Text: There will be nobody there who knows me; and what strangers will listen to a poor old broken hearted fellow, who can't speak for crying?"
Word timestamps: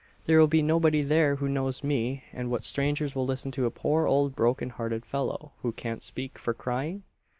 There 0.25 0.39
will 0.39 0.47
be 0.47 0.63
nobody 0.63 1.03
there 1.03 1.35
who 1.35 1.47
knows 1.47 1.83
me; 1.83 2.23
and 2.33 2.49
what 2.49 2.63
strangers 2.63 3.13
will 3.13 3.27
listen 3.27 3.51
to 3.51 3.67
a 3.67 3.69
poor 3.69 4.07
old 4.07 4.35
broken 4.35 4.71
hearted 4.71 5.05
fellow, 5.05 5.51
who 5.61 5.71
can't 5.71 6.01
speak 6.01 6.39
for 6.39 6.55
crying?" 6.55 7.03